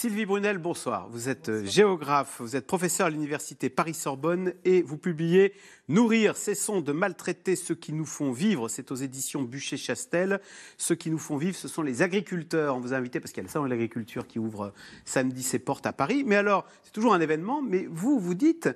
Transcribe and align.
Sylvie 0.00 0.24
Brunel, 0.24 0.56
bonsoir. 0.56 1.10
Vous 1.10 1.28
êtes 1.28 1.50
euh, 1.50 1.66
géographe, 1.66 2.40
vous 2.40 2.56
êtes 2.56 2.66
professeur 2.66 3.08
à 3.08 3.10
l'université 3.10 3.68
Paris-Sorbonne 3.68 4.54
et 4.64 4.80
vous 4.80 4.96
publiez 4.96 5.52
Nourrir, 5.90 6.36
cessons 6.36 6.80
de 6.80 6.92
maltraiter 6.92 7.56
ceux 7.56 7.74
qui 7.74 7.92
nous 7.92 8.06
font 8.06 8.30
vivre. 8.30 8.68
C'est 8.68 8.92
aux 8.92 8.94
éditions 8.94 9.42
Bûcher-Chastel. 9.42 10.40
Ceux 10.78 10.94
qui 10.94 11.10
nous 11.10 11.18
font 11.18 11.36
vivre, 11.36 11.56
ce 11.56 11.66
sont 11.66 11.82
les 11.82 12.00
agriculteurs. 12.00 12.76
On 12.76 12.80
vous 12.80 12.94
a 12.94 12.96
invité 12.96 13.18
parce 13.18 13.32
qu'il 13.32 13.42
y 13.42 13.44
a 13.44 13.48
le 13.48 13.52
salon 13.52 13.64
de 13.64 13.70
l'agriculture 13.70 14.26
qui 14.26 14.38
ouvre 14.38 14.66
euh, 14.66 14.70
samedi 15.04 15.42
ses 15.42 15.58
portes 15.58 15.84
à 15.84 15.92
Paris. 15.92 16.22
Mais 16.24 16.36
alors, 16.36 16.64
c'est 16.84 16.92
toujours 16.92 17.12
un 17.12 17.20
événement, 17.20 17.60
mais 17.60 17.86
vous, 17.90 18.20
vous 18.20 18.34
dites, 18.34 18.70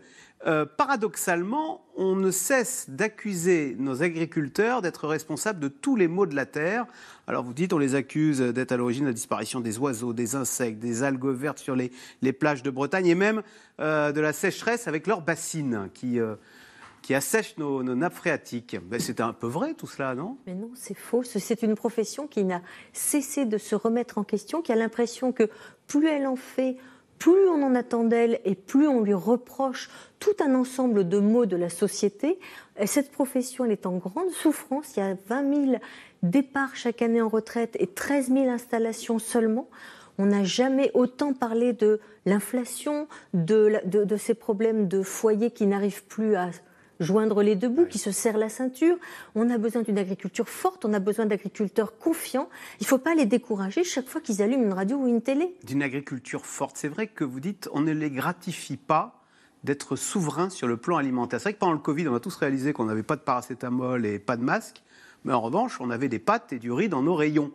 euh, 0.47 0.67
paradoxalement, 0.67 1.85
on 1.97 2.17
ne 2.17 2.31
cesse 2.31 2.91
d'accuser 2.91 3.77
nos 3.79 4.03
agriculteurs 4.03 4.83
d'être 4.83 5.09
responsables 5.09 5.59
de 5.59 5.69
tous 5.69 5.97
les 5.97 6.07
maux 6.07 6.27
de 6.27 6.35
la 6.35 6.45
terre. 6.45 6.87
Alors 7.27 7.43
vous 7.45 7.55
dites, 7.55 7.73
on 7.73 7.79
les 7.79 7.95
accuse 7.95 8.41
d'être 8.41 8.73
à 8.73 8.77
l'origine 8.77 9.05
de 9.05 9.09
la 9.09 9.15
disparition 9.15 9.61
des 9.61 9.79
oiseaux, 9.79 10.13
des 10.13 10.35
insectes, 10.35 10.79
des 10.79 11.03
algues 11.03 11.27
vertes 11.27 11.59
sur 11.59 11.75
les, 11.77 11.91
plages 12.33 12.63
de 12.63 12.71
Bretagne 12.71 13.07
et 13.07 13.15
même 13.15 13.43
euh, 13.81 14.13
de 14.13 14.21
la 14.21 14.33
sécheresse 14.35 14.87
avec 14.87 15.07
leurs 15.07 15.23
bassines 15.23 15.89
qui, 15.95 16.21
euh, 16.21 16.35
qui 17.01 17.15
assèchent 17.15 17.57
nos, 17.57 17.83
nappes 17.83 18.15
phréatiques. 18.15 18.77
Ben, 18.83 19.01
c'est 19.01 19.21
un 19.21 19.33
peu 19.33 19.47
vrai 19.47 19.73
tout 19.73 19.87
cela, 19.87 20.15
non? 20.15 20.37
Mais 20.47 20.55
non, 20.55 20.71
c'est 20.75 20.97
faux. 20.97 21.23
C'est 21.23 21.63
une 21.63 21.75
profession 21.75 22.27
qui 22.27 22.45
n'a 22.45 22.61
cessé 22.93 23.47
de 23.47 23.57
se 23.57 23.75
remettre 23.75 24.19
en 24.19 24.25
question, 24.25 24.61
qui 24.61 24.73
a 24.73 24.77
l'impression 24.77 25.33
que 25.33 25.49
plus 25.87 26.07
elle 26.07 26.27
en 26.27 26.37
fait, 26.37 26.77
plus 27.19 27.49
on 27.49 27.63
en 27.63 27.75
attend 27.75 28.05
d'elle 28.05 28.41
et 28.45 28.55
plus 28.55 28.89
on 28.89 29.01
lui 29.01 29.15
reproche 29.15 29.91
tout 30.19 30.35
un 30.45 30.55
ensemble 30.55 31.09
de 31.09 31.19
maux 31.19 31.47
de 31.47 31.57
la 31.57 31.69
société. 31.69 32.39
cette 32.87 33.11
profession, 33.11 33.65
elle 33.65 33.73
est 33.73 33.87
en 33.87 33.97
grande 33.97 34.31
souffrance. 34.31 34.97
Il 34.97 35.01
y 35.01 35.03
a 35.03 35.17
20 35.29 35.67
000 35.67 35.79
départs 36.23 36.75
chaque 36.75 37.03
année 37.03 37.21
en 37.21 37.29
retraite 37.29 37.77
et 37.79 37.87
13 37.87 38.29
000 38.29 38.49
installations 38.49 39.19
seulement. 39.19 39.69
On 40.19 40.27
n'a 40.27 40.45
jamais 40.45 40.91
autant 40.95 41.33
parlé 41.33 41.73
de 41.73 42.01
l'inflation, 42.25 43.09
de, 43.33 43.81
de, 43.85 44.17
ces 44.17 44.35
problèmes 44.35 44.87
de 44.89 45.03
foyers 45.03 45.51
qui 45.51 45.67
n'arrivent 45.67 46.05
plus 46.05 46.37
à 46.37 46.51
joindre 47.01 47.43
les 47.43 47.57
deux 47.57 47.69
bouts, 47.69 47.87
qui 47.87 47.99
se 47.99 48.11
serrent 48.11 48.39
la 48.39 48.49
ceinture. 48.49 48.97
On 49.35 49.51
a 49.51 49.59
besoin 49.59 49.83
d'une 49.83 49.99
agriculture 49.99 50.49
forte, 50.49 50.85
on 50.85 50.93
a 50.93 50.99
besoin 50.99 51.27
d'agriculteurs 51.27 51.99
confiants. 51.99 52.49
Il 52.81 52.85
ne 52.85 52.89
faut 52.89 52.99
pas 52.99 53.15
les 53.15 53.27
décourager 53.27 53.85
chaque 53.85 54.09
fois 54.09 54.21
qu'ils 54.21 54.43
allument 54.43 54.65
une 54.65 54.73
radio 54.73 54.97
ou 54.99 55.07
une 55.07 55.23
télé. 55.23 55.55
D'une 55.65 55.83
agriculture 55.83 56.47
forte, 56.47 56.77
c'est 56.77 56.89
vrai 56.89 57.07
que 57.07 57.25
vous 57.25 57.41
dites 57.41 57.69
on 57.73 57.81
ne 57.81 57.93
les 57.93 58.11
gratifie 58.11 58.77
pas 58.77 59.21
d'être 59.65 59.97
souverains 59.97 60.51
sur 60.51 60.69
le 60.69 60.77
plan 60.77 60.99
alimentaire. 60.99 61.41
C'est 61.41 61.45
vrai 61.45 61.55
que 61.55 61.59
pendant 61.59 61.73
le 61.73 61.79
Covid, 61.79 62.07
on 62.09 62.15
a 62.15 62.21
tous 62.21 62.37
réalisé 62.37 62.73
qu'on 62.73 62.85
n'avait 62.85 63.03
pas 63.03 63.17
de 63.17 63.23
paracétamol 63.23 64.05
et 64.05 64.19
pas 64.19 64.37
de 64.37 64.43
masque, 64.43 64.83
mais 65.25 65.33
en 65.33 65.41
revanche, 65.41 65.81
on 65.81 65.91
avait 65.91 66.09
des 66.09 66.19
pâtes 66.19 66.53
et 66.53 66.59
du 66.59 66.71
riz 66.71 66.89
dans 66.89 67.03
nos 67.03 67.15
rayons. 67.15 67.51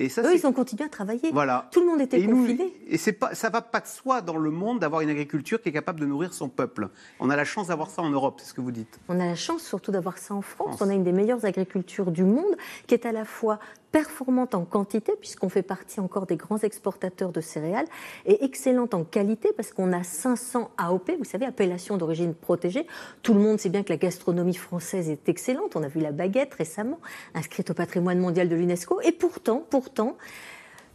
Et 0.00 0.08
ça, 0.08 0.22
Eux, 0.22 0.34
ils 0.34 0.46
ont 0.46 0.52
continué 0.52 0.84
à 0.84 0.88
travailler. 0.88 1.30
Voilà. 1.32 1.68
Tout 1.72 1.80
le 1.80 1.86
monde 1.86 2.00
était 2.00 2.24
confiné. 2.24 2.72
et 2.86 2.96
c'est 2.96 3.12
pas, 3.12 3.34
ça 3.34 3.50
va 3.50 3.62
pas 3.62 3.80
de 3.80 3.86
soi 3.88 4.20
dans 4.20 4.36
le 4.36 4.50
monde 4.50 4.78
d'avoir 4.78 5.00
une 5.00 5.10
agriculture 5.10 5.60
qui 5.60 5.70
est 5.70 5.72
capable 5.72 5.98
de 5.98 6.06
nourrir 6.06 6.32
son 6.32 6.48
peuple. 6.48 6.88
On 7.18 7.30
a 7.30 7.36
la 7.36 7.44
chance 7.44 7.66
d'avoir 7.66 7.90
ça 7.90 8.02
en 8.02 8.10
Europe, 8.10 8.36
c'est 8.40 8.48
ce 8.50 8.54
que 8.54 8.60
vous 8.60 8.70
dites. 8.70 9.00
On 9.08 9.18
a 9.18 9.26
la 9.26 9.34
chance 9.34 9.64
surtout 9.64 9.90
d'avoir 9.90 10.16
ça 10.16 10.34
en 10.34 10.40
France. 10.42 10.78
On 10.80 10.88
a 10.88 10.94
une 10.94 11.02
des 11.02 11.12
meilleures 11.12 11.44
agricultures 11.44 12.12
du 12.12 12.22
monde 12.22 12.56
qui 12.86 12.94
est 12.94 13.06
à 13.06 13.12
la 13.12 13.24
fois 13.24 13.58
performante 13.90 14.54
en 14.54 14.64
quantité, 14.64 15.12
puisqu'on 15.20 15.48
fait 15.48 15.62
partie 15.62 16.00
encore 16.00 16.26
des 16.26 16.36
grands 16.36 16.58
exportateurs 16.58 17.32
de 17.32 17.40
céréales, 17.40 17.86
et 18.26 18.44
excellente 18.44 18.94
en 18.94 19.04
qualité, 19.04 19.50
parce 19.56 19.72
qu'on 19.72 19.92
a 19.92 20.02
500 20.02 20.70
AOP, 20.76 21.12
vous 21.18 21.24
savez, 21.24 21.46
appellation 21.46 21.96
d'origine 21.96 22.34
protégée. 22.34 22.86
Tout 23.22 23.34
le 23.34 23.40
monde 23.40 23.58
sait 23.58 23.68
bien 23.68 23.82
que 23.82 23.90
la 23.90 23.96
gastronomie 23.96 24.54
française 24.54 25.08
est 25.08 25.28
excellente. 25.28 25.76
On 25.76 25.82
a 25.82 25.88
vu 25.88 26.00
la 26.00 26.12
baguette 26.12 26.54
récemment, 26.54 26.98
inscrite 27.34 27.70
au 27.70 27.74
patrimoine 27.74 28.18
mondial 28.18 28.48
de 28.48 28.56
l'UNESCO. 28.56 29.00
Et 29.02 29.12
pourtant, 29.12 29.64
pourtant, 29.70 30.16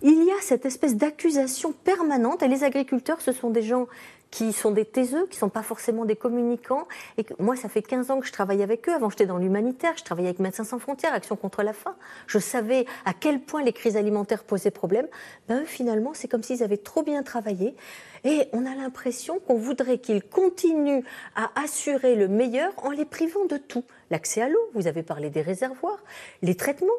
il 0.01 0.23
y 0.25 0.31
a 0.31 0.41
cette 0.41 0.65
espèce 0.65 0.95
d'accusation 0.97 1.71
permanente, 1.71 2.43
et 2.43 2.47
les 2.47 2.63
agriculteurs, 2.63 3.21
ce 3.21 3.31
sont 3.31 3.49
des 3.49 3.61
gens 3.61 3.87
qui 4.33 4.51
sont 4.51 4.71
des 4.71 4.83
taiseux, 4.83 5.27
qui 5.27 5.35
ne 5.35 5.41
sont 5.41 5.49
pas 5.49 5.61
forcément 5.61 6.05
des 6.05 6.15
communicants. 6.15 6.87
Et 7.19 7.25
moi, 7.37 7.55
ça 7.55 7.69
fait 7.69 7.83
15 7.83 8.09
ans 8.09 8.19
que 8.19 8.25
je 8.25 8.31
travaille 8.31 8.63
avec 8.63 8.89
eux. 8.89 8.91
Avant, 8.91 9.11
j'étais 9.11 9.27
dans 9.27 9.37
l'humanitaire, 9.37 9.93
je 9.95 10.03
travaillais 10.03 10.29
avec 10.29 10.39
Médecins 10.39 10.63
sans 10.63 10.79
frontières, 10.79 11.13
Action 11.13 11.35
contre 11.35 11.61
la 11.61 11.71
faim. 11.71 11.95
Je 12.25 12.39
savais 12.39 12.87
à 13.05 13.13
quel 13.13 13.41
point 13.41 13.61
les 13.61 13.73
crises 13.73 13.95
alimentaires 13.95 14.43
posaient 14.43 14.71
problème. 14.71 15.07
Ben, 15.47 15.61
eux, 15.61 15.65
finalement, 15.65 16.15
c'est 16.15 16.27
comme 16.27 16.41
s'ils 16.41 16.63
avaient 16.63 16.77
trop 16.77 17.03
bien 17.03 17.21
travaillé. 17.21 17.75
Et 18.23 18.47
on 18.53 18.65
a 18.65 18.73
l'impression 18.73 19.37
qu'on 19.37 19.57
voudrait 19.57 19.99
qu'ils 19.99 20.23
continuent 20.23 21.03
à 21.35 21.51
assurer 21.61 22.15
le 22.15 22.27
meilleur 22.27 22.73
en 22.77 22.89
les 22.89 23.05
privant 23.05 23.45
de 23.45 23.57
tout. 23.57 23.83
L'accès 24.09 24.41
à 24.41 24.49
l'eau, 24.49 24.71
vous 24.73 24.87
avez 24.87 25.03
parlé 25.03 25.29
des 25.29 25.41
réservoirs, 25.41 26.03
les 26.41 26.55
traitements, 26.55 26.89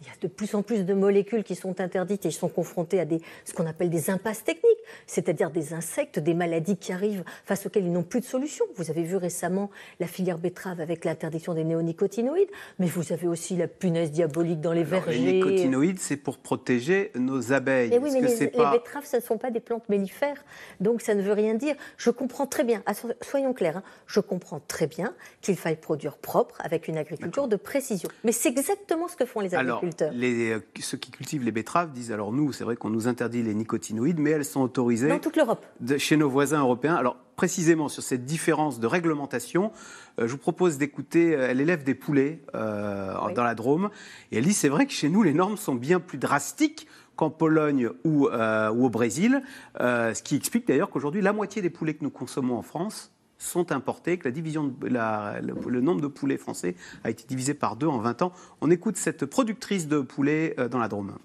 il 0.00 0.06
y 0.06 0.10
a 0.10 0.14
de 0.20 0.28
plus 0.28 0.54
en 0.54 0.62
plus 0.62 0.84
de 0.84 0.94
molécules 0.94 1.42
qui 1.42 1.54
sont 1.54 1.80
interdites 1.80 2.24
et 2.24 2.28
ils 2.28 2.32
sont 2.32 2.48
confrontés 2.48 3.00
à 3.00 3.04
des, 3.04 3.20
ce 3.44 3.52
qu'on 3.52 3.66
appelle 3.66 3.90
des 3.90 4.10
impasses 4.10 4.44
techniques, 4.44 4.78
c'est-à-dire 5.06 5.50
des 5.50 5.74
insectes, 5.74 6.18
des 6.18 6.34
maladies 6.34 6.76
qui 6.76 6.92
arrivent 6.92 7.24
face 7.44 7.66
auxquelles 7.66 7.84
ils 7.84 7.92
n'ont 7.92 8.02
plus 8.02 8.20
de 8.20 8.24
solution. 8.24 8.64
Vous 8.76 8.90
avez 8.90 9.02
vu 9.02 9.16
récemment 9.16 9.70
la 9.98 10.06
filière 10.06 10.38
betterave 10.38 10.80
avec 10.80 11.04
l'interdiction 11.04 11.54
des 11.54 11.64
néonicotinoïdes, 11.64 12.50
mais 12.78 12.86
vous 12.86 13.12
avez 13.12 13.26
aussi 13.26 13.56
la 13.56 13.66
punaise 13.66 14.12
diabolique 14.12 14.60
dans 14.60 14.72
les 14.72 14.84
vergers. 14.84 15.18
Les 15.18 15.32
nicotinoïdes, 15.32 15.98
c'est 15.98 16.16
pour 16.16 16.38
protéger 16.38 17.10
nos 17.14 17.52
abeilles. 17.52 17.90
Eh 17.92 17.98
oui, 17.98 18.10
mais 18.12 18.20
les, 18.20 18.46
betteraves, 18.46 19.04
ce 19.04 19.16
ne 19.16 19.22
sont 19.22 19.38
pas 19.38 19.50
des 19.50 19.60
plantes 19.60 19.88
mellifères, 19.88 20.44
donc 20.80 21.02
ça 21.02 21.14
ne 21.14 21.22
veut 21.22 21.32
rien 21.32 21.54
dire. 21.54 21.74
Je 21.96 22.10
comprends 22.10 22.46
très 22.46 22.64
bien, 22.64 22.82
soyons 23.22 23.52
clairs, 23.52 23.78
hein, 23.78 23.82
je 24.06 24.20
comprends 24.20 24.60
très 24.68 24.86
bien 24.86 25.14
qu'il 25.40 25.56
faille 25.56 25.76
produire 25.76 26.16
propre 26.16 26.56
avec 26.60 26.88
une 26.88 26.96
agriculture 26.96 27.48
de 27.48 27.56
précision. 27.56 28.08
Mais 28.24 28.32
c'est 28.32 28.48
exactement 28.48 29.08
ce 29.08 29.16
que 29.16 29.24
font 29.24 29.40
les 29.40 29.54
agriculteurs. 29.54 29.87
Les, 30.12 30.52
euh, 30.52 30.60
ceux 30.80 30.96
qui 30.96 31.10
cultivent 31.10 31.44
les 31.44 31.52
betteraves 31.52 31.92
disent 31.92 32.12
alors 32.12 32.32
nous, 32.32 32.52
c'est 32.52 32.64
vrai 32.64 32.76
qu'on 32.76 32.90
nous 32.90 33.08
interdit 33.08 33.42
les 33.42 33.54
nicotinoïdes, 33.54 34.18
mais 34.18 34.30
elles 34.30 34.44
sont 34.44 34.60
autorisées 34.60 35.08
dans 35.08 35.18
toute 35.18 35.36
l'Europe, 35.36 35.64
chez 35.98 36.16
nos 36.16 36.28
voisins 36.28 36.60
européens. 36.60 36.94
Alors 36.94 37.16
précisément 37.36 37.88
sur 37.88 38.02
cette 38.02 38.24
différence 38.24 38.80
de 38.80 38.86
réglementation, 38.86 39.72
euh, 40.18 40.26
je 40.26 40.32
vous 40.32 40.38
propose 40.38 40.78
d'écouter. 40.78 41.34
Euh, 41.34 41.48
elle 41.50 41.60
élève 41.60 41.84
des 41.84 41.94
poulets 41.94 42.42
dans 42.52 43.44
la 43.44 43.54
Drôme, 43.54 43.90
et 44.32 44.38
elle 44.38 44.44
dit 44.44 44.54
c'est 44.54 44.68
vrai 44.68 44.86
que 44.86 44.92
chez 44.92 45.08
nous 45.08 45.22
les 45.22 45.34
normes 45.34 45.56
sont 45.56 45.74
bien 45.74 46.00
plus 46.00 46.18
drastiques 46.18 46.86
qu'en 47.16 47.30
Pologne 47.30 47.90
ou, 48.04 48.28
ou, 48.28 48.84
au 48.84 48.90
Brésil, 48.90 49.42
ce 49.78 50.22
qui 50.22 50.36
explique 50.36 50.68
d'ailleurs 50.68 50.90
qu'aujourd'hui 50.90 51.20
la 51.20 51.32
moitié 51.32 51.62
des 51.62 51.70
poulets 51.70 51.94
que 51.94 52.04
nous 52.04 52.10
consommons 52.10 52.56
en 52.56 52.62
France 52.62 53.12
sont 53.38 53.72
importés, 53.72 54.18
que 54.18 54.24
la 54.24 54.30
division 54.30 54.74
le, 54.82 55.80
nombre 55.80 56.00
de 56.00 56.06
poulets 56.08 56.36
français 56.36 56.74
a 57.04 57.10
été 57.10 57.24
divisé 57.26 57.54
par 57.54 57.76
deux 57.76 57.86
en 57.86 57.98
20 57.98 58.22
ans. 58.22 58.32
On 58.60 58.70
écoute 58.70 58.96
cette 58.96 59.26
productrice 59.26 59.86
de 59.88 60.00
poulets 60.00 60.54
euh, 60.58 60.68
dans 60.68 60.78
la 60.78 60.88
Drôme. 60.88 61.16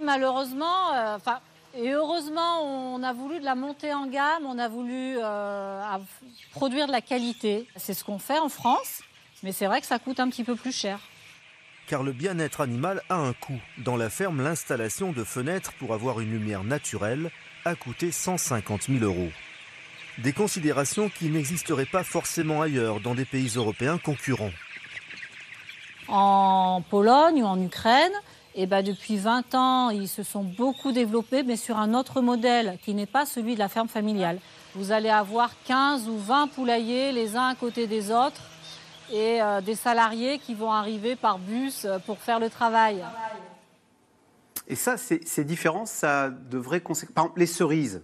Malheureusement, 0.00 0.94
euh, 0.94 1.16
enfin. 1.16 1.40
et 1.74 1.92
heureusement, 1.92 2.62
on 2.94 3.02
a 3.02 3.12
voulu 3.12 3.40
de 3.40 3.44
la 3.44 3.54
montée 3.54 3.92
en 3.92 4.06
gamme, 4.06 4.44
on 4.46 4.58
a 4.58 4.68
voulu 4.68 5.16
euh, 5.18 5.82
produire 6.52 6.86
de 6.86 6.92
la 6.92 7.00
qualité. 7.00 7.66
C'est 7.76 7.94
ce 7.94 8.04
qu'on 8.04 8.18
fait 8.18 8.38
en 8.38 8.48
France, 8.48 9.02
mais 9.42 9.52
c'est 9.52 9.66
vrai 9.66 9.80
que 9.80 9.86
ça 9.86 9.98
coûte 9.98 10.20
un 10.20 10.28
petit 10.28 10.44
peu 10.44 10.54
plus 10.54 10.72
cher. 10.72 11.00
Car 11.86 12.02
le 12.02 12.12
bien-être 12.12 12.62
animal 12.62 13.02
a 13.10 13.16
un 13.16 13.34
coût. 13.34 13.60
Dans 13.78 13.96
la 13.96 14.08
ferme, 14.08 14.42
l'installation 14.42 15.12
de 15.12 15.22
fenêtres 15.22 15.72
pour 15.78 15.92
avoir 15.92 16.20
une 16.20 16.30
lumière 16.30 16.64
naturelle 16.64 17.30
a 17.66 17.74
coûté 17.74 18.10
150 18.10 18.84
000 18.84 19.04
euros. 19.04 19.30
Des 20.18 20.32
considérations 20.32 21.08
qui 21.08 21.28
n'existeraient 21.28 21.86
pas 21.86 22.04
forcément 22.04 22.62
ailleurs 22.62 23.00
dans 23.00 23.14
des 23.14 23.24
pays 23.24 23.48
européens 23.56 23.98
concurrents. 23.98 24.52
En 26.08 26.82
Pologne 26.88 27.42
ou 27.42 27.46
en 27.46 27.60
Ukraine, 27.60 28.12
eh 28.54 28.66
ben 28.66 28.82
depuis 28.82 29.16
20 29.16 29.54
ans, 29.54 29.90
ils 29.90 30.08
se 30.08 30.22
sont 30.22 30.44
beaucoup 30.44 30.92
développés, 30.92 31.42
mais 31.42 31.56
sur 31.56 31.78
un 31.78 31.94
autre 31.94 32.20
modèle 32.20 32.78
qui 32.84 32.94
n'est 32.94 33.06
pas 33.06 33.26
celui 33.26 33.54
de 33.54 33.58
la 33.58 33.68
ferme 33.68 33.88
familiale. 33.88 34.38
Vous 34.76 34.92
allez 34.92 35.08
avoir 35.08 35.50
15 35.66 36.08
ou 36.08 36.18
20 36.18 36.48
poulaillers 36.48 37.10
les 37.10 37.36
uns 37.36 37.48
à 37.48 37.54
côté 37.56 37.88
des 37.88 38.12
autres 38.12 38.42
et 39.12 39.42
euh, 39.42 39.60
des 39.60 39.74
salariés 39.74 40.38
qui 40.38 40.54
vont 40.54 40.70
arriver 40.70 41.16
par 41.16 41.38
bus 41.38 41.84
euh, 41.84 41.98
pour 41.98 42.18
faire 42.18 42.38
le 42.38 42.48
travail. 42.48 43.04
Et 44.68 44.76
ça, 44.76 44.96
ces 44.96 45.44
différences, 45.44 45.90
ça 45.90 46.30
devrait... 46.30 46.80
Par 46.80 47.24
exemple, 47.24 47.38
les 47.38 47.46
cerises. 47.46 48.02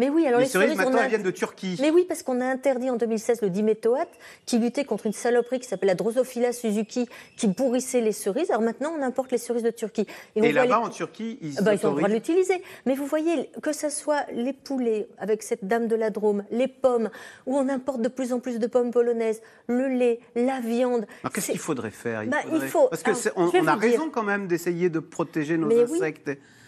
Mais 0.00 0.08
oui, 0.08 0.26
alors 0.26 0.40
les, 0.40 0.46
les 0.46 0.50
cerises, 0.50 0.68
cerises, 0.70 0.78
maintenant, 0.78 0.96
on 0.98 1.00
a- 1.00 1.04
elles 1.04 1.08
viennent 1.10 1.22
de 1.22 1.30
Turquie. 1.30 1.76
Mais 1.80 1.90
oui, 1.90 2.04
parce 2.08 2.22
qu'on 2.22 2.40
a 2.40 2.46
interdit 2.46 2.88
en 2.88 2.96
2016 2.96 3.42
le 3.42 3.50
diméthoate 3.50 4.08
qui 4.46 4.58
luttait 4.58 4.84
contre 4.84 5.04
une 5.06 5.12
saloperie 5.12 5.60
qui 5.60 5.68
s'appelle 5.68 5.88
la 5.88 5.94
Drosophila 5.94 6.52
Suzuki 6.52 7.06
qui 7.36 7.48
pourrissait 7.48 8.00
les 8.00 8.12
cerises. 8.12 8.50
Alors 8.50 8.62
maintenant, 8.62 8.92
on 8.98 9.02
importe 9.02 9.30
les 9.30 9.38
cerises 9.38 9.62
de 9.62 9.70
Turquie. 9.70 10.06
Et 10.34 10.52
là-bas, 10.52 10.78
les- 10.80 10.86
en 10.86 10.88
Turquie, 10.88 11.38
ils 11.42 11.54
Ah 11.58 11.62
bah, 11.62 11.74
ils 11.74 11.86
ont 11.86 11.90
le 11.90 11.96
droit 11.98 12.08
de 12.08 12.14
l'utiliser. 12.14 12.62
Mais 12.86 12.94
vous 12.94 13.04
voyez, 13.06 13.50
que 13.62 13.72
ce 13.72 13.90
soit 13.90 14.24
les 14.32 14.54
poulets 14.54 15.06
avec 15.18 15.42
cette 15.42 15.66
dame 15.66 15.86
de 15.86 15.96
la 15.96 16.08
Drôme, 16.10 16.44
les 16.50 16.66
pommes, 16.68 17.10
où 17.46 17.58
on 17.58 17.68
importe 17.68 18.00
de 18.00 18.08
plus 18.08 18.32
en 18.32 18.40
plus 18.40 18.58
de 18.58 18.66
pommes 18.66 18.90
polonaises, 18.92 19.42
le 19.66 19.86
lait, 19.88 20.20
la 20.34 20.60
viande. 20.60 21.06
Alors, 21.22 21.32
Qu'est-ce 21.34 21.50
qu'il 21.50 21.60
faudrait 21.60 21.90
faire? 21.90 22.24
Bah, 22.26 22.38
il 22.46 22.50
faudrait- 22.50 22.68
faut- 22.68 22.88
Parce 22.88 23.02
que 23.02 23.10
alors, 23.10 23.20
c'est- 23.20 23.32
on, 23.36 23.48
a 23.48 23.50
dire. 23.50 23.78
raison 23.78 24.08
quand 24.10 24.22
même 24.22 24.46
d'essayer 24.46 24.88
de 24.88 24.98
protéger 24.98 25.58
nos 25.58 25.66
Mais 25.66 25.84
oui. 25.84 25.98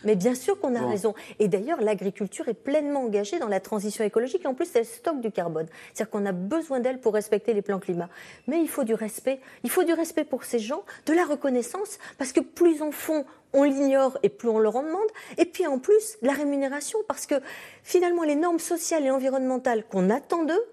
Mais 0.04 0.16
bien 0.16 0.34
sûr 0.34 0.58
qu'on 0.60 0.75
a 0.75 0.81
Bon. 0.81 0.88
raison. 0.88 1.14
Et 1.38 1.49
d'ailleurs, 1.49 1.81
l'agriculture 1.81 2.49
est 2.49 2.54
pleinement 2.54 3.02
engagée 3.02 3.38
dans 3.38 3.49
la 3.49 3.60
transition 3.60 4.04
écologique. 4.04 4.43
Et 4.44 4.49
en 4.49 4.54
plus, 4.54 4.69
elle 4.75 4.87
stocke 4.87 5.20
du 5.20 5.31
carbone. 5.31 5.66
C'est-à-dire 5.94 6.10
qu'on 6.10 6.26
a 6.26 6.32
besoin 6.32 6.81
d'elle 6.81 7.00
pour 7.00 7.14
respecter 7.14 7.52
les 7.54 7.62
plans 7.62 7.78
climat. 7.78 8.08
Mais 8.46 8.60
il 8.60 8.69
faut 8.69 8.84
du 8.84 8.94
respect. 8.94 9.40
Il 9.64 9.70
faut 9.70 9.84
du 9.84 9.93
respect 9.93 10.25
pour 10.25 10.44
ces 10.44 10.58
gens, 10.58 10.82
de 11.06 11.12
la 11.12 11.25
reconnaissance, 11.25 11.99
parce 12.19 12.32
que 12.32 12.40
plus 12.40 12.82
on 12.82 12.93
font, 12.93 13.25
on 13.52 13.64
l'ignore 13.64 14.19
et 14.22 14.28
plus 14.28 14.49
on 14.49 14.58
leur 14.58 14.76
en 14.76 14.82
demande. 14.82 15.08
Et 15.38 15.44
puis 15.44 15.66
en 15.66 15.78
plus, 15.78 16.16
la 16.22 16.32
rémunération, 16.32 16.99
parce 17.08 17.26
que 17.26 17.34
finalement, 17.82 18.22
les 18.22 18.37
normes 18.37 18.58
sociales 18.58 19.04
et 19.04 19.10
environnementales 19.10 19.84
qu'on 19.84 20.10
attend 20.10 20.44
d'eux, 20.44 20.64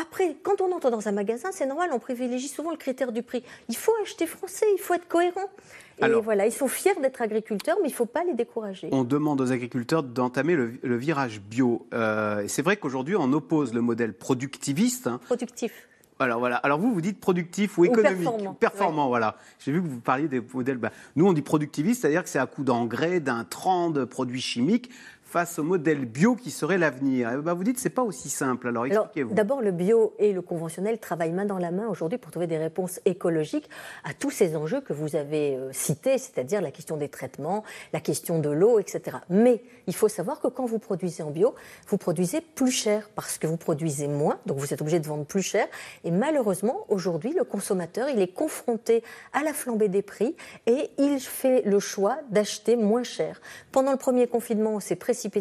après, 0.00 0.36
quand 0.44 0.60
on 0.60 0.70
entre 0.72 0.90
dans 0.90 1.08
un 1.08 1.12
magasin, 1.12 1.50
c'est 1.52 1.66
normal, 1.66 1.90
on 1.92 1.98
privilégie 1.98 2.46
souvent 2.46 2.70
le 2.70 2.76
critère 2.76 3.10
du 3.10 3.24
prix. 3.24 3.42
Il 3.68 3.76
faut 3.76 3.92
acheter 4.02 4.26
français, 4.26 4.66
il 4.72 4.78
faut 4.78 4.94
être 4.94 5.08
cohérent. 5.08 5.48
Et 6.00 6.04
Alors- 6.04 6.22
voilà, 6.22 6.46
ils 6.46 6.52
sont 6.52 6.68
fiers 6.68 6.94
d'être 7.02 7.20
agriculteurs, 7.22 7.76
mais 7.82 7.88
il 7.88 7.92
ne 7.92 7.96
faut 7.96 8.06
pas 8.06 8.24
les 8.24 8.34
décourager. 8.34 8.88
On 8.92 9.04
demande 9.04 9.40
aux 9.40 9.52
agriculteurs 9.52 10.02
d'entamer 10.02 10.54
le, 10.54 10.72
le 10.82 10.96
virage 10.96 11.40
bio. 11.40 11.86
Euh, 11.94 12.40
et 12.42 12.48
c'est 12.48 12.62
vrai 12.62 12.76
qu'aujourd'hui, 12.76 13.16
on 13.16 13.32
oppose 13.32 13.74
le 13.74 13.80
modèle 13.80 14.14
productiviste. 14.14 15.06
hein. 15.06 15.20
Productif. 15.26 15.72
Alors 16.20 16.40
voilà. 16.40 16.56
Alors 16.56 16.80
vous, 16.80 16.92
vous 16.92 17.00
dites 17.00 17.20
productif 17.20 17.78
ou 17.78 17.84
économique, 17.84 18.18
performant. 18.24 18.54
Performant, 18.54 19.06
voilà. 19.08 19.36
J'ai 19.60 19.70
vu 19.70 19.80
que 19.80 19.86
vous 19.86 20.00
parliez 20.00 20.26
des 20.26 20.42
modèles. 20.52 20.76
bah, 20.78 20.90
nous, 21.14 21.26
on 21.26 21.32
dit 21.32 21.42
productiviste, 21.42 22.00
c'est-à-dire 22.00 22.24
que 22.24 22.28
c'est 22.28 22.40
à 22.40 22.46
coup 22.46 22.64
d'engrais, 22.64 23.20
d'intrants, 23.20 23.90
de 23.90 24.04
produits 24.04 24.40
chimiques, 24.40 24.90
face 25.28 25.58
au 25.58 25.62
modèle 25.62 26.06
bio 26.06 26.36
qui 26.36 26.50
serait 26.50 26.78
l'avenir. 26.78 27.30
Eh 27.34 27.42
ben, 27.42 27.52
vous 27.52 27.62
dites 27.62 27.78
c'est 27.78 27.90
pas 27.90 28.02
aussi 28.02 28.30
simple. 28.30 28.68
Alors 28.68 28.86
expliquez-vous. 28.86 29.34
d'abord, 29.34 29.60
le 29.60 29.72
bio 29.72 30.14
et 30.18 30.32
le 30.32 30.40
conventionnel 30.40 30.98
travaillent 30.98 31.32
main 31.32 31.44
dans 31.44 31.58
la 31.58 31.70
main 31.70 31.86
aujourd'hui 31.86 32.16
pour 32.16 32.30
trouver 32.30 32.46
des 32.46 32.56
réponses 32.56 32.98
écologiques 33.04 33.68
à 34.04 34.14
tous 34.14 34.30
ces 34.30 34.56
enjeux 34.56 34.80
que 34.80 34.94
vous 34.94 35.16
avez 35.16 35.56
euh, 35.56 35.70
cités, 35.72 36.16
c'est-à-dire 36.16 36.62
la 36.62 36.70
question 36.70 36.96
des 36.96 37.10
traitements, 37.10 37.62
la 37.92 38.00
question 38.00 38.38
de 38.38 38.48
l'eau, 38.48 38.78
etc. 38.78 39.18
Mais 39.28 39.62
il 39.86 39.94
faut 39.94 40.08
savoir 40.08 40.40
que 40.40 40.48
quand 40.48 40.64
vous 40.64 40.78
produisez 40.78 41.22
en 41.22 41.30
bio, 41.30 41.54
vous 41.88 41.98
produisez 41.98 42.40
plus 42.40 42.70
cher 42.70 43.10
parce 43.14 43.36
que 43.36 43.46
vous 43.46 43.58
produisez 43.58 44.08
moins, 44.08 44.38
donc 44.46 44.56
vous 44.56 44.72
êtes 44.72 44.80
obligé 44.80 44.98
de 44.98 45.06
vendre 45.06 45.26
plus 45.26 45.42
cher. 45.42 45.66
Et 46.04 46.10
malheureusement, 46.10 46.86
aujourd'hui, 46.88 47.34
le 47.34 47.44
consommateur, 47.44 48.08
il 48.08 48.22
est 48.22 48.32
confronté 48.32 49.02
à 49.34 49.42
la 49.42 49.52
flambée 49.52 49.88
des 49.88 50.02
prix 50.02 50.34
et 50.66 50.90
il 50.96 51.20
fait 51.20 51.62
le 51.66 51.80
choix 51.80 52.16
d'acheter 52.30 52.76
moins 52.76 53.02
cher. 53.02 53.42
Pendant 53.72 53.92
le 53.92 53.98
premier 53.98 54.26
confinement, 54.26 54.76
on 54.76 54.80
s'est 54.80 54.96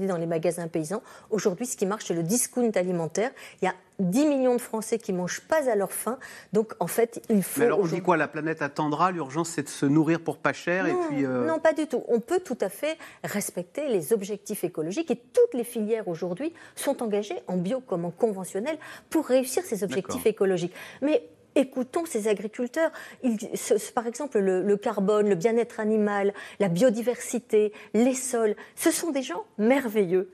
dans 0.07 0.17
les 0.17 0.25
magasins 0.25 0.67
paysans. 0.67 1.01
Aujourd'hui, 1.29 1.65
ce 1.65 1.77
qui 1.77 1.85
marche, 1.85 2.05
c'est 2.05 2.13
le 2.13 2.23
discount 2.23 2.71
alimentaire. 2.75 3.31
Il 3.61 3.65
y 3.65 3.67
a 3.67 3.73
10 3.99 4.27
millions 4.27 4.55
de 4.55 4.61
Français 4.61 4.99
qui 4.99 5.11
mangent 5.11 5.41
pas 5.41 5.69
à 5.69 5.75
leur 5.75 5.91
faim. 5.91 6.19
Donc, 6.53 6.73
en 6.79 6.87
fait, 6.87 7.21
il 7.29 7.43
faut. 7.43 7.59
Mais 7.59 7.65
alors 7.65 7.79
on 7.79 7.87
dit 7.87 8.01
quoi? 8.01 8.17
La 8.17 8.27
planète 8.27 8.61
attendra. 8.61 9.11
L'urgence, 9.11 9.49
c'est 9.49 9.63
de 9.63 9.69
se 9.69 9.85
nourrir 9.85 10.19
pour 10.21 10.37
pas 10.37 10.53
cher. 10.53 10.83
non, 10.85 10.89
et 10.89 11.07
puis. 11.07 11.25
euh, 11.25 11.45
non, 11.45 11.59
pas 11.59 11.73
du 11.73 11.87
tout. 11.87 12.03
On 12.07 12.19
peut 12.19 12.39
tout 12.39 12.57
à 12.61 12.69
fait 12.69 12.97
respecter 13.23 13.87
les 13.89 14.13
objectifs 14.13 14.63
écologiques 14.63 15.09
et 15.11 15.15
toutes 15.15 15.53
les 15.53 15.63
filières 15.63 16.07
aujourd'hui 16.07 16.53
sont 16.75 17.01
engagées 17.01 17.37
en 17.47 17.57
bio 17.57 17.79
comme 17.79 18.05
en 18.05 18.11
conventionnel 18.11 18.77
pour 19.09 19.25
réussir 19.25 19.63
ces 19.63 19.83
objectifs 19.83 20.25
écologiques. 20.25 20.73
Mais 21.01 21.23
Écoutons 21.61 22.05
ces 22.05 22.27
agriculteurs. 22.27 22.91
Ils- 23.23 23.39
ce- 23.55 23.77
ce- 23.77 23.91
par 23.91 24.05
exemple, 24.05 24.37
le, 24.39 24.61
le 24.61 24.77
carbone, 24.77 25.27
le 25.27 25.35
bien-être 25.35 25.79
animal, 25.79 26.33
la 26.59 26.69
biodiversité, 26.69 27.73
les 27.93 28.13
sols, 28.13 28.55
ce 28.75 28.91
sont 28.91 29.11
des 29.11 29.23
gens 29.23 29.43
merveilleux. 29.57 30.29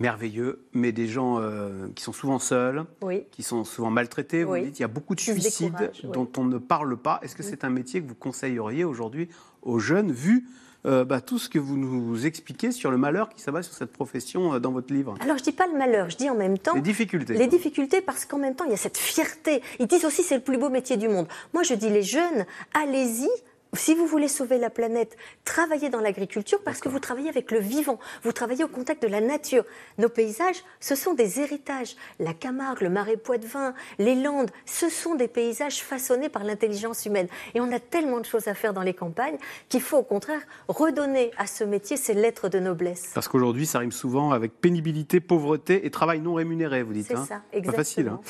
merveilleux, 0.00 0.64
mais 0.72 0.90
des 0.90 1.06
gens 1.06 1.38
euh, 1.38 1.86
qui 1.94 2.02
sont 2.02 2.12
souvent 2.12 2.40
seuls, 2.40 2.84
Oui. 3.02 3.24
qui 3.30 3.44
sont 3.44 3.62
souvent 3.64 3.90
maltraités. 3.90 4.42
Vous 4.42 4.52
Oui. 4.54 4.64
dites, 4.64 4.78
il 4.80 4.82
y 4.82 4.84
a 4.84 4.88
beaucoup 4.88 5.14
de 5.14 5.20
Qui 5.20 5.30
suicides 5.30 5.92
oui. 6.02 6.10
dont 6.12 6.28
on 6.38 6.44
ne 6.44 6.58
parle 6.58 6.96
pas. 6.96 7.20
Est-ce 7.22 7.36
que 7.36 7.44
c'est 7.44 7.62
un 7.62 7.70
métier 7.70 8.02
que 8.02 8.08
vous 8.08 8.16
conseilleriez 8.16 8.82
aujourd'hui 8.84 9.28
aux 9.62 9.78
jeunes, 9.78 10.10
vu 10.10 10.48
euh, 10.84 11.04
bah, 11.04 11.20
tout 11.20 11.38
ce 11.38 11.48
que 11.48 11.58
vous 11.58 11.76
nous 11.76 12.26
expliquez 12.26 12.72
sur 12.72 12.90
le 12.90 12.96
malheur 12.96 13.28
qui 13.28 13.40
s'abat 13.40 13.62
sur 13.62 13.72
cette 13.72 13.92
profession 13.92 14.54
euh, 14.54 14.58
dans 14.58 14.72
votre 14.72 14.92
livre 14.92 15.14
Alors, 15.20 15.38
je 15.38 15.44
dis 15.44 15.52
pas 15.52 15.66
le 15.66 15.78
malheur, 15.78 16.10
je 16.10 16.16
dis 16.16 16.28
en 16.28 16.34
même 16.34 16.58
temps 16.58 16.74
Les 16.74 16.80
difficultés. 16.80 17.34
Les 17.34 17.46
difficultés, 17.46 18.00
parce 18.00 18.24
qu'en 18.24 18.38
même 18.38 18.56
temps, 18.56 18.64
il 18.64 18.72
y 18.72 18.74
a 18.74 18.78
cette 18.78 18.98
fierté. 18.98 19.62
Ils 19.78 19.86
disent 19.86 20.04
aussi 20.04 20.22
c'est 20.22 20.36
le 20.36 20.42
plus 20.42 20.58
beau 20.58 20.70
métier 20.70 20.96
du 20.96 21.08
monde. 21.08 21.28
Moi, 21.54 21.62
je 21.62 21.74
dis 21.74 21.88
les 21.88 22.02
jeunes, 22.02 22.46
allez-y. 22.74 23.28
Si 23.74 23.94
vous 23.94 24.06
voulez 24.06 24.28
sauver 24.28 24.58
la 24.58 24.68
planète, 24.68 25.16
travaillez 25.46 25.88
dans 25.88 26.00
l'agriculture 26.00 26.58
parce 26.62 26.78
que 26.78 26.90
vous 26.90 26.98
travaillez 26.98 27.30
avec 27.30 27.50
le 27.50 27.58
vivant, 27.58 27.98
vous 28.22 28.32
travaillez 28.32 28.64
au 28.64 28.68
contact 28.68 29.02
de 29.02 29.08
la 29.08 29.22
nature. 29.22 29.64
Nos 29.96 30.10
paysages, 30.10 30.62
ce 30.78 30.94
sont 30.94 31.14
des 31.14 31.40
héritages. 31.40 31.96
La 32.20 32.34
Camargue, 32.34 32.82
le 32.82 32.90
Marais 32.90 33.16
Poitevin, 33.16 33.72
les 33.98 34.14
Landes, 34.14 34.50
ce 34.66 34.90
sont 34.90 35.14
des 35.14 35.26
paysages 35.26 35.82
façonnés 35.82 36.28
par 36.28 36.44
l'intelligence 36.44 37.06
humaine. 37.06 37.28
Et 37.54 37.62
on 37.62 37.72
a 37.72 37.80
tellement 37.80 38.20
de 38.20 38.26
choses 38.26 38.46
à 38.46 38.52
faire 38.52 38.74
dans 38.74 38.82
les 38.82 38.92
campagnes 38.92 39.38
qu'il 39.70 39.80
faut 39.80 39.96
au 39.96 40.02
contraire 40.02 40.42
redonner 40.68 41.30
à 41.38 41.46
ce 41.46 41.64
métier 41.64 41.96
ses 41.96 42.12
lettres 42.12 42.50
de 42.50 42.58
noblesse. 42.58 43.10
Parce 43.14 43.26
qu'aujourd'hui, 43.26 43.64
ça 43.64 43.78
rime 43.78 43.90
souvent 43.92 44.32
avec 44.32 44.52
pénibilité, 44.60 45.18
pauvreté 45.20 45.86
et 45.86 45.90
travail 45.90 46.20
non 46.20 46.34
rémunéré, 46.34 46.82
vous 46.82 46.92
dites. 46.92 47.06
C'est 47.06 47.14
hein. 47.16 47.24
ça, 47.26 47.36
Pas 47.50 47.56
exactement. 47.56 47.76
facile. 47.78 48.08
hein. 48.08 48.20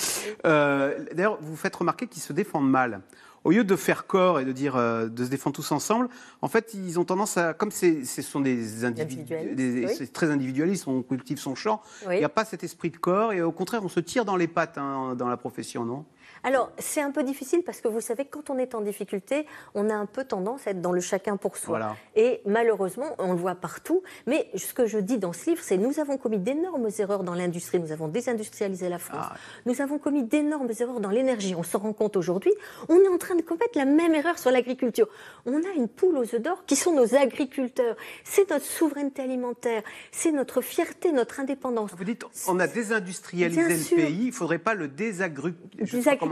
Euh, 0.47 0.99
D'ailleurs, 1.15 1.39
vous 1.41 1.56
faites 1.56 1.75
remarquer 1.75 2.06
qu'ils 2.06 2.23
se 2.23 2.33
défendent 2.33 2.71
mal. 2.71 3.00
Au 3.44 3.50
lieu 3.50 3.65
de 3.65 3.77
faire 3.77 4.06
corps 4.06 4.39
et 4.39 4.44
de 4.44 4.53
dire 4.53 4.77
euh, 4.77 5.09
de 5.09 5.25
se 5.25 5.31
défendre 5.31 5.56
tous 5.56 5.73
ensemble, 5.73 6.09
en 6.43 6.49
fait, 6.49 6.75
ils 6.75 7.00
ont 7.00 7.05
tendance 7.05 7.37
à, 7.37 7.55
comme 7.55 7.73
ce 7.73 8.05
sont 8.05 8.41
des 8.41 8.85
individus, 8.85 9.35
oui. 9.56 9.89
c'est 9.97 10.12
très 10.12 10.31
individualiste, 10.31 10.87
on 10.87 11.03
cultive 11.03 11.39
son 11.39 11.55
champ. 11.55 11.83
Oui. 12.06 12.17
Il 12.17 12.19
n'y 12.19 12.25
a 12.25 12.29
pas 12.29 12.44
cet 12.44 12.62
esprit 12.62 12.91
de 12.91 12.99
corps 12.99 13.33
et 13.33 13.43
au 13.43 13.53
contraire, 13.53 13.85
on 13.85 13.89
se 13.89 14.00
tire 14.00 14.25
dans 14.25 14.37
les 14.37 14.47
pattes 14.49 14.79
hein, 14.79 15.15
dans 15.17 15.29
la 15.29 15.37
profession, 15.37 15.85
non? 15.85 16.05
Alors, 16.44 16.73
c'est 16.79 17.00
un 17.00 17.12
peu 17.12 17.23
difficile 17.23 17.62
parce 17.65 17.81
que 17.81 17.89
vous 17.89 18.00
savez, 18.00 18.25
quand 18.25 18.50
on 18.50 18.59
est 18.59 18.75
en 18.75 18.81
difficulté, 18.81 19.47
on 19.75 19.89
a 19.91 19.94
un 19.94 20.06
peu 20.06 20.25
tendance 20.25 20.67
à 20.67 20.73
être 20.73 20.81
dans 20.81 20.93
le 20.93 21.00
chacun 21.00 21.37
pour 21.37 21.56
soi. 21.56 21.79
Voilà. 21.79 21.97
Et 22.17 22.41
malheureusement, 22.47 23.15
on 23.19 23.33
le 23.33 23.39
voit 23.39 23.55
partout. 23.55 24.03
Mais 24.27 24.49
ce 24.56 24.75
que 24.75 24.87
je 24.87 24.99
dis 24.99 25.19
dans 25.19 25.33
ce 25.33 25.50
livre, 25.50 25.62
c'est 25.62 25.77
nous 25.77 26.00
avons 26.00 26.17
commis 26.19 26.39
d'énormes 26.39 26.89
erreurs 26.99 27.23
dans 27.23 27.35
l'industrie. 27.35 27.79
Nous 27.79 27.93
avons 27.93 28.09
désindustrialisé 28.09 28.89
la 28.89 28.99
France. 28.99 29.27
Ah. 29.31 29.37
Nous 29.67 29.81
avons 29.81 29.99
commis 29.99 30.25
d'énormes 30.25 30.71
erreurs 30.81 31.00
dans 31.00 31.11
l'énergie. 31.11 31.55
On 31.55 31.62
s'en 31.62 31.79
rend 31.79 31.93
compte 31.93 32.17
aujourd'hui. 32.17 32.53
On 32.89 32.97
est 32.97 33.09
en 33.09 33.19
train 33.19 33.37
de 33.37 33.43
commettre 33.43 33.77
la 33.77 33.85
même 33.85 34.15
erreur 34.15 34.39
sur 34.39 34.50
l'agriculture. 34.50 35.09
On 35.47 35.59
a 35.59 35.73
une 35.77 35.89
poule 35.89 36.19
aux 36.19 36.35
œufs 36.35 36.41
d'or 36.41 36.65
qui 36.67 36.75
sont 36.75 36.93
nos 36.93 37.15
agriculteurs. 37.15 37.97
C'est 38.25 38.50
notre 38.50 38.67
souveraineté 38.67 39.23
alimentaire. 39.23 39.83
C'est 40.11 40.33
notre 40.33 40.61
fierté, 40.61 41.12
notre 41.12 41.39
indépendance. 41.39 41.93
Vous 41.97 42.05
dites, 42.05 42.25
on 42.49 42.59
a 42.59 42.67
désindustrialisé 42.67 43.61
Bien 43.61 43.69
le 43.69 43.79
sûr. 43.79 43.97
pays, 43.97 44.23
il 44.23 44.27
ne 44.27 44.33
faudrait 44.33 44.59
pas 44.59 44.75
le 44.75 44.89
désagru... 44.89 45.55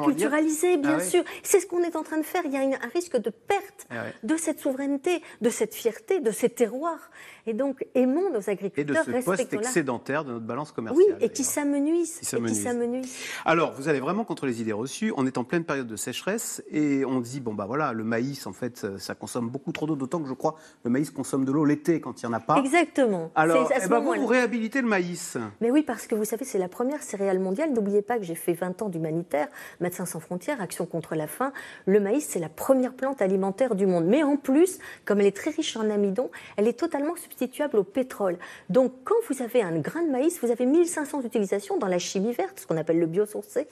bien 0.08 0.97
Ah 0.97 0.97
oui. 0.99 1.08
sûr. 1.08 1.23
C'est 1.43 1.61
ce 1.61 1.67
qu'on 1.67 1.82
est 1.82 1.97
en 1.97 2.02
train 2.02 2.19
de 2.19 2.23
faire. 2.25 2.43
Il 2.44 2.52
y 2.52 2.56
a 2.56 2.62
une- 2.62 2.75
un 2.75 2.88
risque 2.94 3.17
de 3.17 3.31
perte 3.31 3.87
Ah 3.91 4.05
de 4.23 4.37
cette 4.37 4.61
souveraineté, 4.61 5.23
de 5.41 5.50
cette 5.50 5.75
fierté, 5.75 6.20
de 6.20 6.31
ces 6.31 6.49
terroirs. 6.49 7.11
Et 7.47 7.55
donc, 7.55 7.85
aimons 7.95 8.30
nos 8.30 8.40
Et 8.40 8.45
de 8.45 8.50
agriculteurs, 8.50 9.04
ce 9.04 9.25
poste 9.25 9.52
excédentaire 9.54 10.25
de 10.25 10.33
notre 10.33 10.45
balance 10.45 10.69
Oui, 10.71 10.75
commerciale. 10.76 11.19
Qui 11.19 11.25
Et 11.25 11.28
qui 11.30 11.45
s'amenuisent. 11.45 12.21
s'amenuisent. 12.23 13.14
Alors, 13.45 13.73
vous 13.73 13.88
allez 13.88 14.00
vraiment 14.00 14.25
contre 14.25 14.47
les 14.47 14.61
idées 14.61 14.73
reçues. 14.73 15.12
On 15.16 15.26
est 15.26 15.38
en 15.38 15.45
pleine 15.45 15.64
période 15.64 15.87
de 15.87 15.97
sécheresse 15.97 16.62
et 16.71 17.04
on 17.04 17.21
dit 17.21 17.40
bon 17.40 17.54
bah 17.54 17.64
voilà, 17.66 17.92
le 17.92 18.04
maïs 18.04 18.47
en 18.47 18.52
fait, 18.52 18.83
euh, 18.85 18.99
ça 18.99 19.14
consomme 19.14 19.49
beaucoup 19.49 19.73
trop 19.73 19.87
d'eau. 19.87 19.97
D'autant 19.97 20.21
que 20.21 20.28
je 20.28 20.35
crois 20.35 20.57
le 20.85 20.90
maïs 20.90 21.11
consomme 21.11 21.45
de 21.45 21.52
l'eau 21.52 21.64
l'été 21.64 22.00
quand 22.00 22.23
il 22.23 22.26
n'y 22.26 22.35
en 22.35 22.37
a 22.37 22.40
pas. 22.40 22.59
Exactement. 22.59 23.30
Alors, 23.35 23.71
eh 23.75 23.88
ben, 23.88 24.00
vous, 24.00 24.14
vous 24.14 24.26
réhabilitez 24.26 24.80
le 24.83 24.88
maïs. 24.88 25.37
Mais 25.61 25.71
oui, 25.71 25.83
parce 25.83 26.07
que 26.07 26.14
vous 26.14 26.25
savez, 26.25 26.45
c'est 26.45 26.59
la 26.59 26.69
première 26.69 27.02
céréale 27.02 27.38
mondiale. 27.38 27.73
N'oubliez 27.73 28.02
pas 28.02 28.19
que 28.19 28.25
j'ai 28.25 28.35
fait 28.35 28.52
20 28.52 28.83
ans 28.83 28.88
d'humanitaire, 28.88 29.49
Médecins 29.90 30.06
sans 30.06 30.20
frontières, 30.20 30.61
Action 30.61 30.87
contre 30.87 31.16
la 31.16 31.26
faim. 31.26 31.52
Le 31.85 31.99
maïs, 31.99 32.25
c'est 32.25 32.38
la 32.38 32.49
première 32.49 32.92
plante 32.92 33.20
alimentaire 33.20 33.75
du 33.75 33.87
monde. 33.87 34.04
Mais 34.06 34.23
en 34.23 34.37
plus, 34.37 34.78
comme 35.04 35.18
elle 35.18 35.26
est 35.26 35.37
très 35.37 35.50
riche 35.50 35.76
en 35.76 35.90
amidon, 35.90 36.30
elle 36.56 36.68
est 36.68 36.78
totalement 36.78 37.16
substituable 37.16 37.76
au 37.76 37.82
pétrole. 37.82 38.38
Donc, 38.68 38.92
quand 39.02 39.16
vous 39.28 39.42
avez 39.42 39.62
un 39.62 39.76
grain 39.80 40.04
de 40.04 40.11
maïs, 40.11 40.38
vous 40.40 40.52
avez 40.52 40.64
1500 40.64 41.23
utilisations 41.23 41.76
dans 41.76 41.88
la 41.88 41.99
chimie 41.99 42.32
verte, 42.32 42.61
ce 42.61 42.68
qu'on 42.68 42.76
appelle 42.76 43.00
le 43.00 43.06
biosourcé 43.06 43.66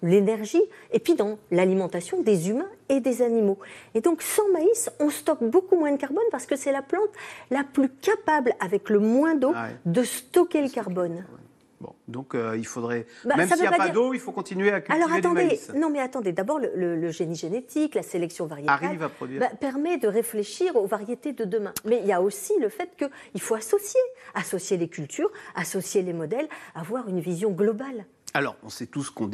l'énergie, 0.00 0.62
et 0.92 1.00
puis 1.00 1.16
dans 1.16 1.38
l'alimentation 1.50 2.22
des 2.22 2.50
humains 2.50 2.70
et 2.88 3.00
des 3.00 3.20
animaux. 3.20 3.58
Et 3.96 4.00
donc 4.00 4.22
sans 4.22 4.48
maïs, 4.52 4.90
on 5.00 5.10
stocke 5.10 5.42
beaucoup 5.42 5.76
moins 5.76 5.90
de 5.90 5.96
carbone 5.96 6.22
parce 6.30 6.46
que 6.46 6.54
c'est 6.54 6.70
la 6.70 6.82
plante 6.82 7.10
la 7.50 7.64
plus 7.64 7.88
capable, 7.88 8.54
avec 8.60 8.90
le 8.90 9.00
moins 9.00 9.34
d'eau, 9.34 9.52
Ah 9.56 9.66
de 9.84 10.02
stocker 10.04 10.62
le 10.62 10.68
carbone. 10.68 11.24
Bon, 11.80 11.94
donc 12.08 12.34
euh, 12.34 12.56
il 12.56 12.66
faudrait, 12.66 13.06
bah, 13.24 13.36
même 13.36 13.48
s'il 13.48 13.60
n'y 13.60 13.66
a 13.66 13.70
pas, 13.70 13.90
d'eau, 13.90 14.12
il 14.12 14.18
faut 14.18 14.32
continuer 14.32 14.72
à 14.72 14.80
cultiver 14.80 15.04
Alors 15.04 15.16
attendez, 15.16 15.42
du 15.42 15.48
maïs. 15.48 15.72
non 15.76 15.90
mais 15.90 16.00
attendez, 16.00 16.32
d'abord 16.32 16.58
le, 16.58 17.10
génie 17.12 17.36
génétique, 17.36 17.94
la 17.94 18.02
sélection 18.02 18.46
variétale, 18.46 18.98
bah, 19.38 19.50
permet 19.60 19.96
de 19.96 20.08
réfléchir 20.08 20.74
aux 20.74 20.86
variétés 20.86 21.32
de 21.32 21.44
demain. 21.44 21.72
Mais 21.84 22.00
il 22.00 22.06
y 22.06 22.12
a 22.12 22.20
aussi 22.20 22.52
le 22.60 22.68
fait 22.68 22.90
qu'il 22.96 23.40
faut 23.40 23.54
associer, 23.54 24.00
associer 24.34 24.76
les 24.76 24.88
cultures, 24.88 25.30
associer 25.54 26.02
les 26.02 26.12
modèles, 26.12 26.48
avoir 26.74 27.08
une 27.08 27.20
vision 27.20 27.50
globale. 27.50 28.06
Alors, 28.38 28.54
on 28.62 28.68
sait 28.68 28.86
tous 28.86 29.10
qu'on 29.10 29.28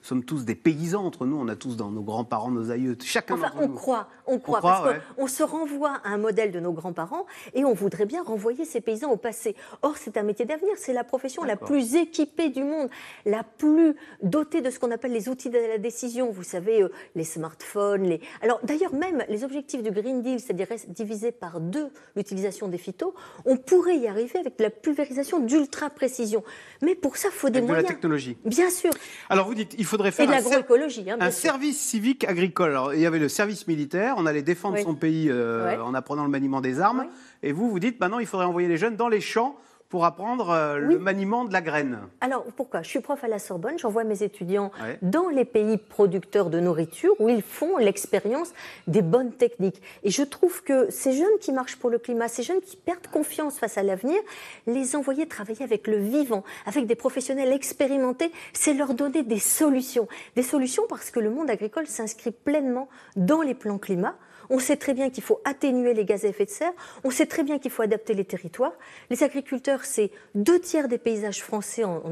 sommes 0.00 0.24
tous 0.24 0.44
des 0.44 0.54
paysans 0.54 1.04
entre 1.04 1.26
nous, 1.26 1.36
on 1.36 1.48
a 1.48 1.56
tous 1.56 1.76
dans 1.76 1.90
nos 1.90 2.02
grands-parents, 2.02 2.52
nos 2.52 2.70
aïeux, 2.70 2.96
chacun 3.02 3.34
enfin, 3.34 3.50
on 3.58 3.66
Croit, 3.66 4.06
on 4.28 4.38
croit, 4.38 4.60
parce 4.60 4.94
qu'on 5.16 5.26
se 5.26 5.42
renvoie 5.42 5.94
à 6.04 6.10
un 6.10 6.18
modèle 6.18 6.52
de 6.52 6.60
nos 6.60 6.72
grands-parents 6.72 7.26
et 7.54 7.64
on 7.64 7.74
voudrait 7.74 8.06
bien 8.06 8.22
renvoyer 8.22 8.64
ces 8.64 8.80
paysans 8.80 9.10
au 9.10 9.16
passé. 9.16 9.56
Or, 9.82 9.96
c'est 9.96 10.16
un 10.16 10.22
métier 10.22 10.44
d'avenir, 10.44 10.70
c'est 10.76 10.92
la 10.92 11.02
profession 11.02 11.42
la 11.42 11.56
plus 11.56 11.96
équipée 11.96 12.48
du 12.48 12.62
monde, 12.62 12.90
la 13.26 13.42
plus 13.42 13.96
dotée 14.22 14.60
de 14.60 14.70
ce 14.70 14.78
qu'on 14.78 14.92
appelle 14.92 15.12
les 15.12 15.28
outils 15.28 15.50
de 15.50 15.58
la 15.58 15.78
décision. 15.78 16.30
Vous 16.30 16.44
savez, 16.44 16.80
euh, 16.80 16.92
les 17.16 17.24
smartphones, 17.24 18.04
les... 18.04 18.20
Alors, 18.40 18.60
d'ailleurs, 18.62 18.94
même 18.94 19.24
les 19.28 19.42
objectifs 19.42 19.82
du 19.82 19.90
Green 19.90 20.22
Deal, 20.22 20.38
c'est-à-dire 20.38 20.68
diviser 20.86 21.32
par 21.32 21.60
deux 21.60 21.88
l'utilisation 22.14 22.68
des 22.68 22.78
phytos, 22.78 23.16
on 23.46 23.56
pourrait 23.56 23.96
y 23.96 24.06
arriver 24.06 24.38
avec 24.38 24.60
la 24.60 24.70
pulvérisation 24.70 25.40
d'ultra-précision. 25.40 26.44
Mais 26.82 26.94
pour 26.94 27.16
ça, 27.16 27.30
il 27.32 27.36
faut 27.36 27.50
des 27.50 27.60
moyens. 27.60 27.82
De 27.82 27.88
la 27.88 27.94
technologie. 27.94 28.38
Bien 28.44 28.70
sûr. 28.70 28.90
Alors 29.30 29.46
vous 29.46 29.54
dites, 29.54 29.74
il 29.78 29.84
faudrait 29.86 30.10
faire 30.10 30.28
hein, 30.30 31.18
un, 31.20 31.30
service 31.30 31.78
civique 31.78 32.24
agricole. 32.24 32.70
Alors, 32.70 32.94
il 32.94 33.00
y 33.00 33.06
avait 33.06 33.18
le 33.18 33.28
service 33.28 33.66
militaire, 33.66 34.14
on 34.18 34.26
allait 34.26 34.42
défendre 34.42 34.78
son 34.78 34.94
pays 34.94 35.28
euh, 35.30 35.80
en 35.82 35.94
apprenant 35.94 36.24
le 36.24 36.30
maniement 36.30 36.60
des 36.60 36.80
armes. 36.80 37.06
Et 37.42 37.52
vous, 37.52 37.70
vous 37.70 37.78
dites, 37.78 38.00
maintenant, 38.00 38.18
il 38.18 38.26
faudrait 38.26 38.46
envoyer 38.46 38.68
les 38.68 38.76
jeunes 38.76 38.96
dans 38.96 39.08
les 39.08 39.20
champs 39.20 39.56
pour 39.94 40.06
apprendre 40.06 40.50
euh, 40.50 40.78
le 40.78 40.98
maniement 40.98 41.44
de 41.44 41.52
la 41.52 41.60
graine. 41.60 42.00
Alors 42.20 42.42
pourquoi? 42.56 42.82
Je 42.82 42.88
suis 42.88 42.98
prof 42.98 43.22
à 43.22 43.28
la 43.28 43.38
Sorbonne, 43.38 43.78
j'envoie 43.78 44.02
mes 44.02 44.24
étudiants 44.24 44.72
dans 45.02 45.28
les 45.28 45.44
pays 45.44 45.76
producteurs 45.76 46.50
de 46.50 46.58
nourriture 46.58 47.14
où 47.20 47.28
ils 47.28 47.42
font 47.42 47.76
l'expérience 47.76 48.52
des 48.88 49.02
bonnes 49.02 49.30
techniques. 49.30 49.80
Et 50.02 50.10
je 50.10 50.24
trouve 50.24 50.64
que 50.64 50.90
ces 50.90 51.12
jeunes 51.12 51.38
qui 51.40 51.52
marchent 51.52 51.76
pour 51.76 51.90
le 51.90 51.98
climat, 52.00 52.26
ces 52.26 52.42
jeunes 52.42 52.60
qui 52.60 52.76
perdent 52.76 53.06
confiance 53.06 53.60
face 53.60 53.78
à 53.78 53.84
l'avenir, 53.84 54.20
les 54.66 54.96
envoyer 54.96 55.28
travailler 55.28 55.62
avec 55.62 55.86
le 55.86 55.98
vivant, 55.98 56.42
avec 56.66 56.88
des 56.88 56.96
professionnels 56.96 57.52
expérimentés, 57.52 58.32
c'est 58.52 58.74
leur 58.74 58.94
donner 58.94 59.22
des 59.22 59.38
solutions. 59.38 60.08
Des 60.34 60.42
solutions 60.42 60.82
parce 60.88 61.12
que 61.12 61.20
le 61.20 61.30
monde 61.30 61.50
agricole 61.50 61.86
s'inscrit 61.86 62.32
pleinement 62.32 62.88
dans 63.14 63.42
les 63.42 63.54
plans 63.54 63.78
climat. 63.78 64.16
On 64.50 64.58
sait 64.58 64.76
très 64.76 64.94
bien 64.94 65.10
qu'il 65.10 65.22
faut 65.22 65.40
atténuer 65.44 65.94
les 65.94 66.04
gaz 66.04 66.24
à 66.24 66.28
effet 66.28 66.44
de 66.44 66.50
serre. 66.50 66.72
On 67.04 67.10
sait 67.10 67.26
très 67.26 67.42
bien 67.42 67.58
qu'il 67.58 67.70
faut 67.70 67.82
adapter 67.82 68.14
les 68.14 68.24
territoires. 68.24 68.74
Les 69.10 69.22
agriculteurs, 69.22 69.84
c'est 69.84 70.10
deux 70.34 70.60
tiers 70.60 70.88
des 70.88 70.98
paysages 70.98 71.42
français 71.42 71.84
en, 71.84 72.02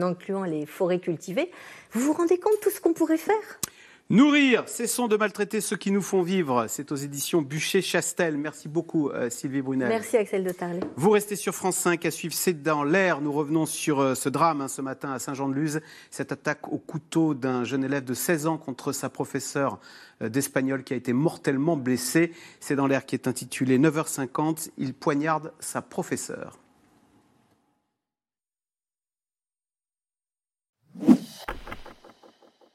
incluant 0.00 0.44
les 0.44 0.66
forêts 0.66 1.00
cultivées. 1.00 1.50
Vous 1.92 2.00
vous 2.00 2.12
rendez 2.12 2.38
compte 2.38 2.54
de 2.54 2.60
tout 2.60 2.70
ce 2.70 2.80
qu'on 2.80 2.92
pourrait 2.92 3.16
faire? 3.16 3.60
Nourrir, 4.10 4.68
cessons 4.68 5.06
de 5.06 5.16
maltraiter 5.16 5.60
ceux 5.60 5.76
qui 5.76 5.92
nous 5.92 6.02
font 6.02 6.22
vivre. 6.22 6.66
C'est 6.68 6.90
aux 6.90 6.96
éditions 6.96 7.42
Bûcher-Chastel. 7.42 8.36
Merci 8.36 8.68
beaucoup, 8.68 9.08
euh, 9.08 9.30
Sylvie 9.30 9.62
Brunel. 9.62 9.88
Merci, 9.88 10.16
Axel 10.16 10.42
de 10.42 10.50
Tarlet. 10.50 10.80
Vous 10.96 11.10
restez 11.10 11.36
sur 11.36 11.54
France 11.54 11.76
5 11.76 12.04
à 12.04 12.10
suivre 12.10 12.34
C'est 12.34 12.60
dans 12.60 12.82
l'air. 12.82 13.20
Nous 13.20 13.30
revenons 13.30 13.66
sur 13.66 14.00
euh, 14.00 14.16
ce 14.16 14.28
drame 14.28 14.62
hein, 14.62 14.66
ce 14.66 14.82
matin 14.82 15.12
à 15.12 15.20
Saint-Jean-de-Luz. 15.20 15.80
Cette 16.10 16.32
attaque 16.32 16.72
au 16.72 16.78
couteau 16.78 17.34
d'un 17.34 17.62
jeune 17.62 17.84
élève 17.84 18.02
de 18.02 18.14
16 18.14 18.48
ans 18.48 18.58
contre 18.58 18.90
sa 18.90 19.10
professeure 19.10 19.78
euh, 20.22 20.28
d'espagnol 20.28 20.82
qui 20.82 20.92
a 20.92 20.96
été 20.96 21.12
mortellement 21.12 21.76
blessée. 21.76 22.32
C'est 22.58 22.74
dans 22.74 22.88
l'air 22.88 23.06
qui 23.06 23.14
est 23.14 23.28
intitulé 23.28 23.78
9h50. 23.78 24.70
Il 24.76 24.92
poignarde 24.92 25.52
sa 25.60 25.82
professeure. 25.82 26.59